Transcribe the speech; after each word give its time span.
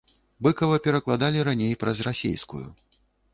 Быкава 0.45 0.77
перакладалі 0.87 1.43
раней 1.49 1.77
праз 1.85 1.97
расейскую. 2.09 2.65